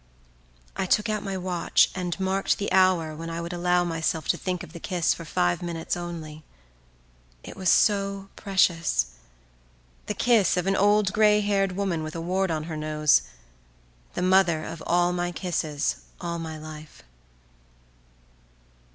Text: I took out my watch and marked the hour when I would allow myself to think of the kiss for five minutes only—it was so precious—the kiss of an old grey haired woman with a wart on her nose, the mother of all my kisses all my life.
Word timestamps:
I 0.75 0.87
took 0.87 1.09
out 1.09 1.21
my 1.21 1.37
watch 1.37 1.91
and 1.93 2.19
marked 2.19 2.57
the 2.57 2.71
hour 2.71 3.15
when 3.15 3.29
I 3.29 3.39
would 3.39 3.53
allow 3.53 3.83
myself 3.83 4.27
to 4.29 4.35
think 4.37 4.63
of 4.63 4.73
the 4.73 4.79
kiss 4.79 5.13
for 5.13 5.25
five 5.25 5.61
minutes 5.61 5.95
only—it 5.95 7.55
was 7.55 7.69
so 7.69 8.29
precious—the 8.35 9.19
kiss 10.15 10.57
of 10.57 10.65
an 10.65 10.75
old 10.75 11.13
grey 11.13 11.41
haired 11.41 11.73
woman 11.73 12.01
with 12.01 12.15
a 12.15 12.19
wart 12.21 12.49
on 12.49 12.63
her 12.63 12.75
nose, 12.75 13.21
the 14.15 14.23
mother 14.23 14.63
of 14.63 14.81
all 14.87 15.13
my 15.13 15.31
kisses 15.31 15.97
all 16.19 16.39
my 16.39 16.57
life. 16.57 17.03